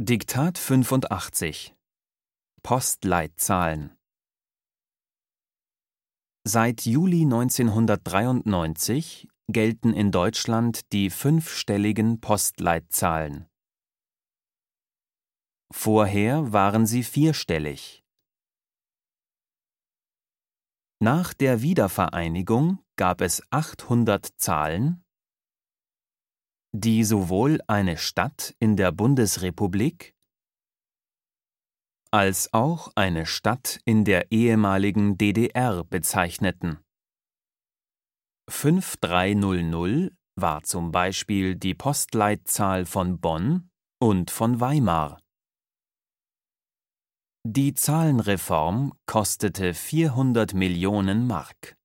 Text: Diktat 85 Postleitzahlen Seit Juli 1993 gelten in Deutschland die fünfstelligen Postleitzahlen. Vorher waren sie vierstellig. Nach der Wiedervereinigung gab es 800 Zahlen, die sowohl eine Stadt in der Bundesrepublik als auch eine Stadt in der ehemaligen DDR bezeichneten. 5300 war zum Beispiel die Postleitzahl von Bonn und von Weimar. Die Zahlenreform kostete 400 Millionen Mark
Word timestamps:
Diktat 0.00 0.58
85 0.58 1.72
Postleitzahlen 2.64 3.96
Seit 6.42 6.84
Juli 6.84 7.22
1993 7.22 9.28
gelten 9.46 9.92
in 9.92 10.10
Deutschland 10.10 10.92
die 10.92 11.10
fünfstelligen 11.10 12.20
Postleitzahlen. 12.20 13.46
Vorher 15.70 16.52
waren 16.52 16.88
sie 16.88 17.04
vierstellig. 17.04 18.04
Nach 20.98 21.32
der 21.32 21.62
Wiedervereinigung 21.62 22.80
gab 22.96 23.20
es 23.20 23.44
800 23.52 24.26
Zahlen, 24.38 25.03
die 26.76 27.04
sowohl 27.04 27.60
eine 27.68 27.96
Stadt 27.96 28.56
in 28.58 28.76
der 28.76 28.90
Bundesrepublik 28.90 30.12
als 32.10 32.52
auch 32.52 32.90
eine 32.96 33.26
Stadt 33.26 33.80
in 33.84 34.04
der 34.04 34.32
ehemaligen 34.32 35.16
DDR 35.16 35.84
bezeichneten. 35.84 36.80
5300 38.50 40.12
war 40.36 40.64
zum 40.64 40.90
Beispiel 40.90 41.54
die 41.54 41.74
Postleitzahl 41.74 42.86
von 42.86 43.20
Bonn 43.20 43.70
und 44.00 44.32
von 44.32 44.60
Weimar. 44.60 45.20
Die 47.46 47.74
Zahlenreform 47.74 48.92
kostete 49.06 49.74
400 49.74 50.54
Millionen 50.54 51.28
Mark 51.28 51.76